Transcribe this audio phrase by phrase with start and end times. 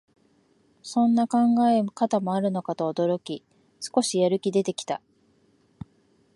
[0.81, 1.37] そんな考
[1.69, 3.45] え方もあるのかと驚き、
[3.79, 4.99] 少しやる気出てきた